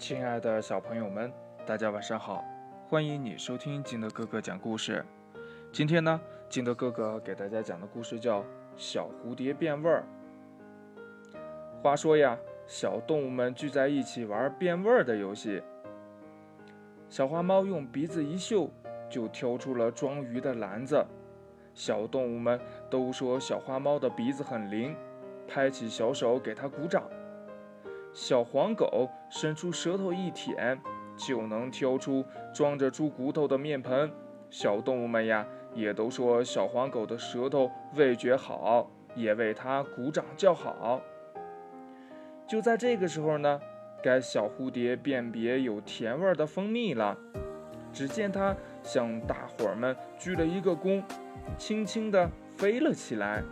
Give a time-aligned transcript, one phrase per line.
[0.00, 1.30] 亲爱的小朋友们，
[1.66, 2.42] 大家晚上好！
[2.88, 5.04] 欢迎你收听金德哥哥讲故事。
[5.70, 8.40] 今天呢，金德哥哥给大家讲的故事叫
[8.78, 10.02] 《小蝴蝶变味儿》。
[11.82, 12.34] 话说呀，
[12.66, 15.62] 小动物们聚在一起玩变味儿的游戏。
[17.10, 18.70] 小花猫用鼻子一嗅，
[19.10, 21.04] 就挑出了装鱼的篮子。
[21.74, 22.58] 小动物们
[22.88, 24.96] 都说小花猫的鼻子很灵，
[25.46, 27.02] 拍起小手给它鼓掌。
[28.12, 30.80] 小黄狗伸出舌头一舔，
[31.16, 34.10] 就能挑出装着猪骨头的面盆。
[34.50, 41.00] 小动物们呀，也都说小黄狗的舌头味觉好，也为它鼓掌叫好。
[42.48, 43.60] 就在这个时候呢，
[44.02, 47.16] 该小蝴蝶辨别有甜味的蜂蜜了。
[47.92, 51.02] 只见它向大伙儿们鞠了一个躬，
[51.56, 53.42] 轻轻地飞了起来。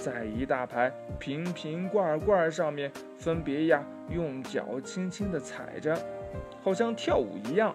[0.00, 5.98] 在一大排瓶瓶罐罐上面，分别呀用脚轻轻地踩着，
[6.62, 7.74] 好像跳舞一样。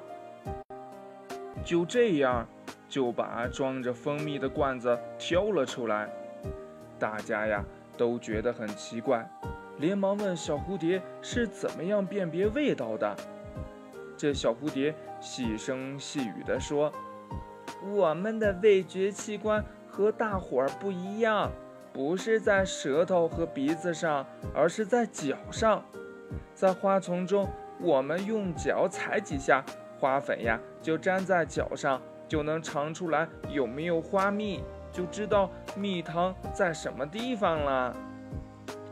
[1.65, 2.47] 就这样，
[2.87, 6.09] 就把装着蜂蜜的罐子挑了出来。
[6.97, 7.63] 大家呀
[7.97, 9.29] 都觉得很奇怪，
[9.77, 13.15] 连忙问小蝴蝶是怎么样辨别味道的。
[14.15, 16.93] 这小蝴蝶细声细语地说
[17.91, 21.51] ：“我们的味觉器官和大伙儿不一样。”
[21.93, 25.83] 不是在舌头和鼻子上，而是在脚上。
[26.53, 27.47] 在花丛中，
[27.79, 29.63] 我们用脚踩几下，
[29.99, 37.95] 花粉呀就粘在脚上，就能尝出来有没有花蜜，就知道蜜糖在什么地方了。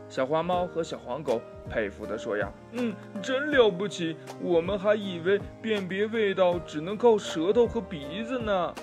[0.08, 2.92] 小花猫和小黄狗佩服地说：“呀，嗯，
[3.22, 4.16] 真了不起！
[4.42, 8.74] 我们还以为辨别味道只能靠舌头和鼻子呢。”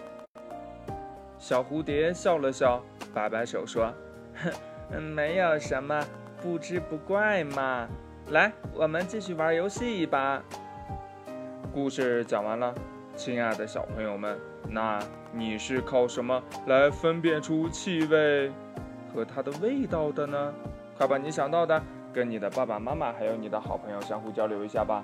[1.38, 2.82] 小蝴蝶笑了笑，
[3.18, 3.92] 摆摆手说。
[4.92, 6.00] 哼， 没有什么，
[6.40, 7.88] 不知不怪嘛。
[8.30, 10.44] 来，我们继续玩游戏吧。
[11.74, 12.76] 故事讲完了，
[13.16, 14.38] 亲爱的小朋友们，
[14.70, 15.00] 那
[15.34, 18.52] 你是靠什么来分辨出气味
[19.12, 20.54] 和它的味道的呢？
[20.96, 21.82] 快把你想到的
[22.14, 25.04] 跟你的爸爸妈妈还有你的好朋友相互交流一下吧。